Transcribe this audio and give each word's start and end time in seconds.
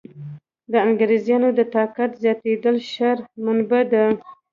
د 0.71 0.73
انګرېزانو 0.87 1.49
د 1.57 1.59
طاقت 1.75 2.11
زیاتېدل 2.21 2.75
شر 2.93 3.17
منبع 3.43 3.81
ده. 3.91 4.05